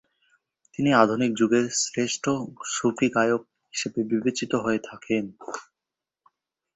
[0.73, 2.23] তিনি আধুনিক যুগের শ্রেষ্ঠ
[2.71, 3.41] সূফী গায়ক
[3.73, 5.23] হিসেবে বিবেচিত হয়ে থাকেন।